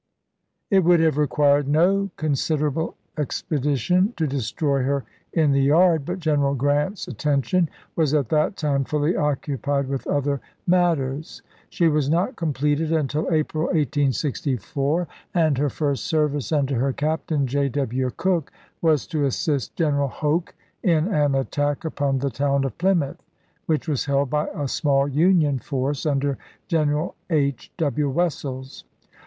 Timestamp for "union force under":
25.07-26.39